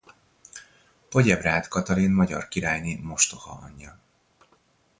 [1.09, 3.99] Podjebrád Katalin magyar királyné mostohaanyja.